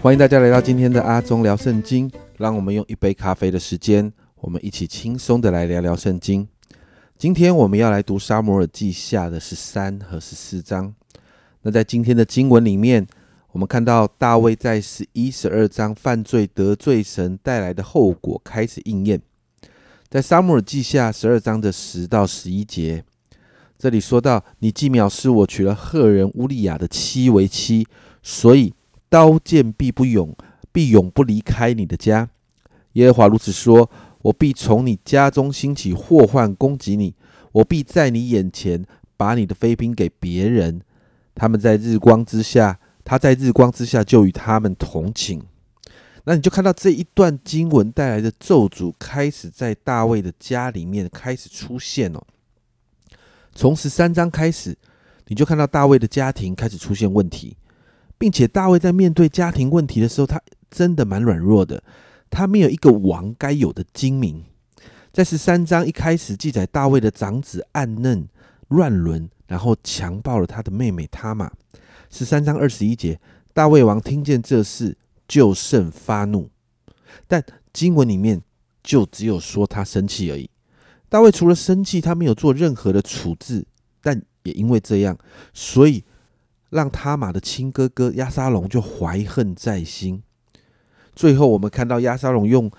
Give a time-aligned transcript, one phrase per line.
[0.00, 6.46] 欢迎大家来到今天的阿忠聊圣经，让我们用一杯咖啡的时间，我们一起轻松的来聊聊圣经。
[7.18, 10.94] 今天我们要来读沙摩尔记下的十三和十四章。
[11.62, 13.04] 那在今天的经文里面，
[13.50, 19.20] 我们看到大卫在十一、十二章犯罪得罪神带来的后果开始应验。
[20.08, 23.02] 在沙摩尔记下十二章的十到十一节，
[23.76, 27.84] 这里说到：“你既藐视我，娶了赫人乌利亚的妻为妻，
[28.22, 28.72] 所以。”
[29.08, 30.36] 刀剑必不永，
[30.72, 32.28] 必永不离开你的家。
[32.94, 33.90] 耶和华如此说：
[34.22, 37.14] 我必从你家中兴起祸患攻击你，
[37.52, 38.84] 我必在你眼前
[39.16, 40.80] 把你的妃嫔给别人。
[41.34, 45.40] 他们在日光之下，他在日光之下就与他们同寝。
[46.24, 52.22] 那你就看到这一段经文带来的咒诅开始在大卫的家里面开始出现哦。
[53.54, 54.76] 从十三章开始，
[55.28, 57.56] 你就看到大卫的家庭开始出现问题。
[58.18, 61.82] 并且大卫在面对家庭问题的时候，他真的蛮软弱的。
[62.28, 64.44] 他没有一个王该有的精明。
[65.12, 68.28] 在十三章一开始记载，大卫的长子暗嫩
[68.68, 71.50] 乱伦，然后强暴了他的妹妹他玛。
[72.10, 73.18] 十三章二十一节，
[73.54, 76.50] 大卫王听见这事，就甚发怒。
[77.26, 78.42] 但经文里面
[78.82, 80.50] 就只有说他生气而已。
[81.08, 83.64] 大卫除了生气，他没有做任何的处置。
[84.02, 85.16] 但也因为这样，
[85.54, 86.04] 所以。
[86.70, 90.22] 让他玛的亲哥哥亚沙龙就怀恨在心，
[91.14, 92.70] 最后我们看到亚沙龙用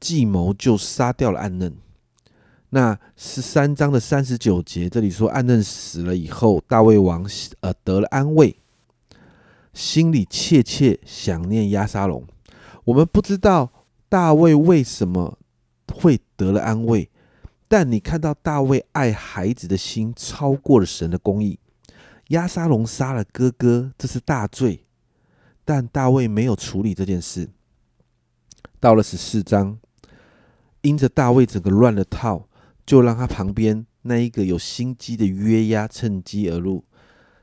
[0.00, 1.74] 计谋就杀掉了暗嫩。
[2.70, 7.24] 那十三章的三十九节，这里说暗嫩死了以后，大卫王
[7.60, 8.56] 呃得了安慰，
[9.72, 12.24] 心里切切想念亚沙龙。
[12.84, 13.70] 我们不知道
[14.08, 15.38] 大卫为什么
[15.94, 17.08] 会得了安慰，
[17.68, 21.58] 但你看到大卫爱孩子的心超过了神的公义。
[22.28, 24.84] 亚沙龙杀了哥哥，这是大罪，
[25.64, 27.48] 但大卫没有处理这件事。
[28.80, 29.78] 到了十四章，
[30.80, 32.48] 因着大卫整个乱了套，
[32.84, 36.84] 就让他旁边那一个有心机的约押趁机而入。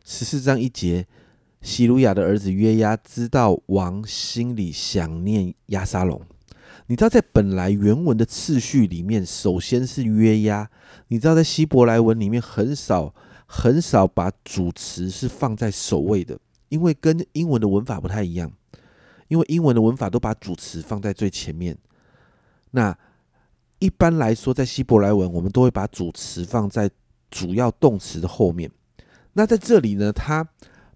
[0.03, 1.07] 十四章一节，
[1.61, 6.21] 希鲁雅的儿子约押知道王心里想念亚沙龙。
[6.87, 10.69] 你知道，在本来原文的次序里面，首先是约押。
[11.07, 13.15] 你知道，在希伯来文里面很少。
[13.55, 18.51] 很少把主词是放在首位的，因为跟英文的文法不太一样。
[19.27, 21.77] 因为英文的文法都把主词放在最前面。
[22.71, 22.97] 那
[23.77, 26.89] 一般来说，在希伯来文，我们都会把主词放在
[27.29, 28.69] 主要动词的后面。
[29.33, 30.47] 那在这里呢，他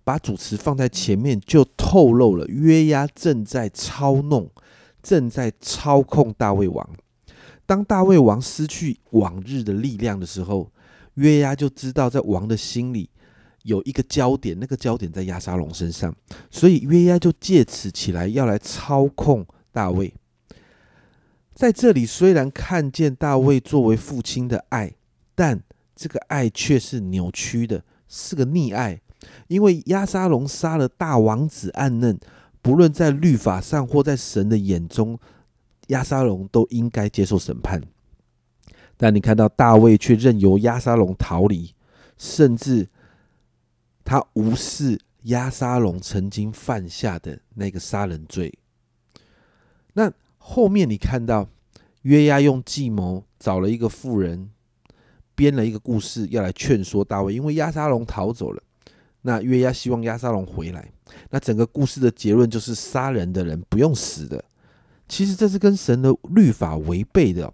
[0.03, 4.49] 把主词放在前面，就透露了约押正在操弄、
[5.03, 6.89] 正在操控大卫王。
[7.67, 10.71] 当大卫王失去往日的力量的时候。
[11.17, 13.09] 约押就知道，在王的心里
[13.63, 16.15] 有一个焦点，那个焦点在亚沙龙身上，
[16.49, 20.13] 所以约押就借此起来要来操控大卫。
[21.53, 24.93] 在这里，虽然看见大卫作为父亲的爱，
[25.33, 25.59] 但
[25.95, 29.01] 这个爱却是扭曲的，是个溺爱。
[29.47, 32.19] 因为亚沙龙杀了大王子暗嫩，
[32.61, 35.17] 不论在律法上或在神的眼中，
[35.87, 37.81] 亚沙龙都应该接受审判。
[38.97, 41.73] 但你看到大卫却任由亚沙龙逃离，
[42.17, 42.89] 甚至
[44.03, 48.51] 他无视亚沙龙曾经犯下的那个杀人罪。
[49.93, 51.47] 那后面你看到
[52.01, 54.49] 约押用计谋找了一个妇人，
[55.35, 58.63] 编了一个故事要来劝说大卫，因为亚沙龙逃走了。
[59.21, 60.91] 那约押希望亚沙龙回来。
[61.29, 64.43] 那整个故事的结论就是杀人的人不用死的。
[65.07, 67.53] 其实这是跟神的律法违背的。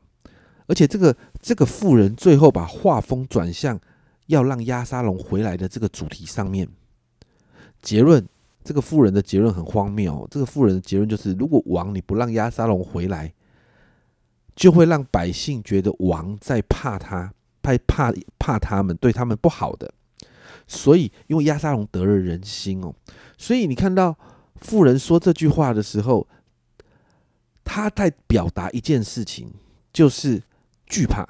[0.65, 3.77] 而且这个这个妇人最后把画风转向
[4.27, 6.65] 要让亚沙龙回来的这个主题上面，
[7.81, 8.25] 结论
[8.63, 10.27] 这个妇人的结论很荒谬哦。
[10.31, 13.33] 这个妇人的结论就是：如果王你不让亚沙龙回来，
[14.55, 19.93] 就会让百姓觉得王在怕他，怕怕怕他们，对他们不好的。
[20.65, 22.95] 所以，因为亚沙龙得了人心哦，
[23.37, 24.17] 所以你看到
[24.61, 26.25] 富人说这句话的时候，
[27.65, 29.53] 他在表达一件事情，
[29.91, 30.41] 就是。
[30.85, 31.27] 惧怕，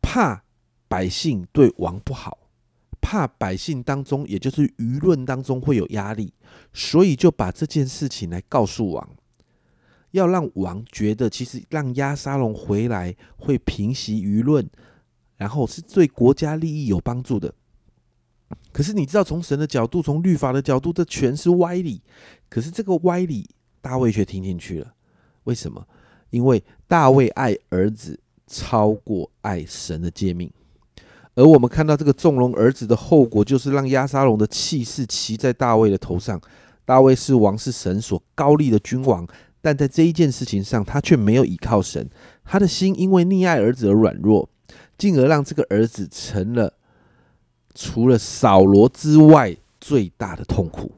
[0.00, 0.42] 怕
[0.88, 2.38] 百姓对王不好，
[3.00, 6.32] 怕百姓当中，也就是舆论当中会有压力，
[6.72, 9.08] 所以就把这件事情来告诉王，
[10.12, 14.68] 要让王觉得其实让亚沙龙回来会平息舆论，
[15.36, 17.54] 然后是对国家利益有帮助的。
[18.72, 22.02] 可是你知道，从神的角度，从律法的角度，这全是歪理。
[22.48, 23.48] 可是这个歪理，
[23.82, 24.94] 大卫却听进去了，
[25.44, 25.86] 为什么？
[26.30, 30.50] 因为大卫爱儿子超过爱神的诫命，
[31.34, 36.40] 而我们看到这个纵容儿子的后果，就是让亚沙龙的气势骑在大卫的头上。
[36.84, 39.26] 大卫是王，是神所高立的君王，
[39.60, 42.08] 但在这一件事情上，他却没有依靠神。
[42.44, 44.48] 他的心因为溺爱儿子而软弱，
[44.96, 46.72] 进而让这个儿子成了
[47.74, 50.92] 除了扫罗之外最大的痛苦。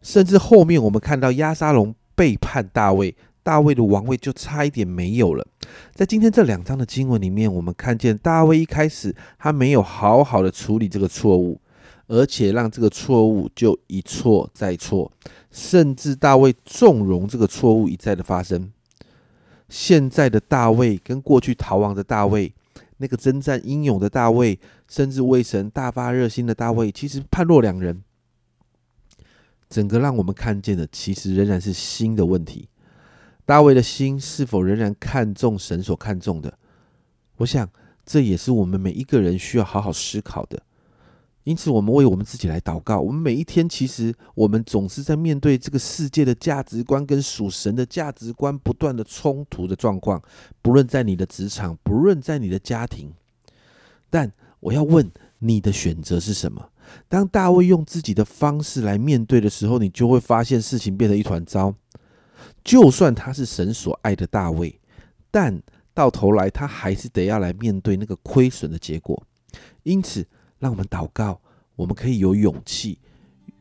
[0.00, 5.46] 甚至后面我们看到亚沙龙背叛大卫，大卫的王位就差一点没有了。
[5.94, 11.60] 在今天这两章的经文里面，我们看见大卫一开始他没有好好的处理这个错误。
[12.06, 15.10] 而且让这个错误就一错再错，
[15.50, 18.70] 甚至大卫纵容这个错误一再的发生。
[19.70, 22.52] 现在的大卫跟过去逃亡的大卫，
[22.98, 28.02] 那个征战英勇的大卫，甚至为神大发热心的大卫，其实判若两人。
[29.70, 32.68] 整个让我们看见的，其实仍然是新的问题。
[33.46, 36.58] 大卫的心是否仍然看重神所看重的？
[37.36, 37.68] 我想，
[38.06, 40.62] 这也是我们每一个人需要好好思考的。
[41.42, 42.98] 因此，我们为我们自己来祷告。
[42.98, 50.22] 我们每一天，其实我们总是在面对这个世界的价值观跟属神的价值观不断的冲突的状况。
[50.62, 53.12] 不论在你的职场，不论在你的家庭，
[54.08, 55.10] 但我要问
[55.40, 56.70] 你的选择是什么？
[57.10, 61.74] 当大卫用自己的方式来面对的时候，你就会发现事情变得一团糟。
[62.64, 64.80] 就算他是神所爱的大卫，
[65.30, 65.62] 但
[65.92, 69.22] 到头来他还是得要来面对那个亏损的结果。
[69.84, 70.26] 因此。
[70.60, 71.38] 让我们祷告，
[71.76, 72.98] 我们可以有勇气，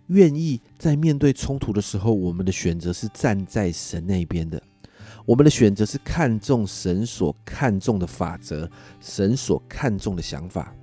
[0.07, 4.61] 愿意在面对冲突的时候，我们的选择是站在神那边的。
[5.25, 8.69] 我们的选择是看重神所看重的法则，
[9.01, 10.73] 神所看重的想法，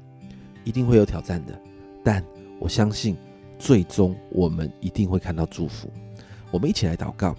[0.63, 1.59] 一定会有挑战的。
[2.05, 2.23] 但
[2.59, 3.17] 我相信，
[3.59, 5.91] 最终我们一定会看到祝福。
[6.51, 7.35] 我们一起来祷告，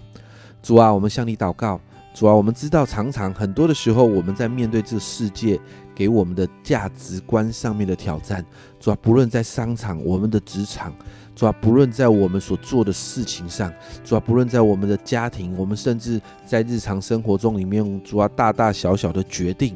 [0.62, 1.80] 主啊，我们向你祷告。
[2.14, 5.58] 主啊，我们知道，常常很多的时候，我们在面对这世界
[5.94, 8.44] 给我们的价值观上面的挑战。
[8.78, 10.94] 主啊，不论在商场、我们的职场，
[11.34, 13.72] 主啊，不论在我们所做的事情上，
[14.04, 19.74] 主啊，不论在我们的家庭，我们甚至在日常生活中里面，主啊，大大小小的决定，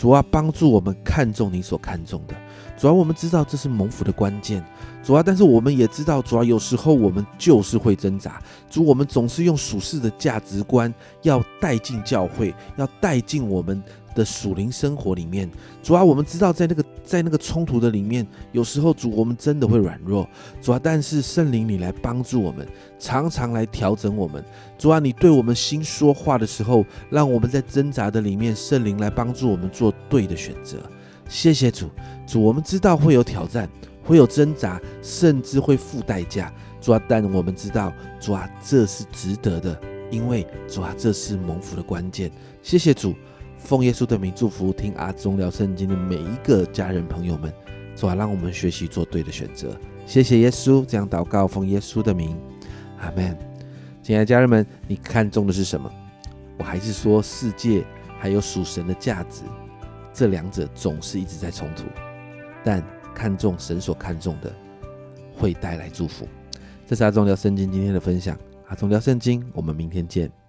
[0.00, 2.34] 主要，帮助我们看重你所看重的。
[2.74, 4.64] 主要我们知道这是蒙福的关键。
[5.02, 8.40] 主要，但是我们也知道，主要有时候我们就是会挣扎。
[8.70, 13.82] 主，我们总是用属世的价值观要带进教会，要带进我们
[14.14, 15.50] 的属灵生活里面。
[15.82, 20.28] 主要我们知道，在那个在那个冲突的里面，有时候主我们真的会软弱。
[20.60, 22.66] 主要，但是圣灵你来帮助我们，
[22.98, 24.44] 常常来调整我们。
[24.78, 30.78] 主啊，你对我们心说话的时候，让我们在挣扎的里面，圣灵来帮助我们做对的选择。
[31.28, 31.88] 谢谢主，
[32.26, 33.68] 主，我们知道会有挑战。
[34.02, 36.52] 会有挣扎，甚至会付代价。
[36.80, 39.78] 主啊，但我们知道，主啊，这是值得的，
[40.10, 42.28] 因为主啊，这是蒙福的关键。
[42.60, 43.14] 谢谢主，
[43.62, 47.52] 奉耶稣的名祝福听阿忠聊圣经的每一个家人朋友们。
[47.94, 49.78] 主啊，让我们学习做对的选择。
[50.06, 52.36] 谢谢耶稣，这样祷告，奉耶稣的名，
[52.98, 53.36] 阿门。
[54.02, 55.90] 亲爱的家人们，你看中的是什么？
[56.58, 57.84] 我还是说世界
[58.18, 59.42] 还有属神的价值，
[60.12, 61.84] 这两者总是一直在冲突，
[62.64, 62.82] 但。
[63.12, 64.50] 看重神所看重的，
[65.36, 66.26] 会带来祝福。
[66.86, 68.38] 这是阿忠聊圣经今天的分享。
[68.68, 70.39] 阿忠聊圣经，我们明天见。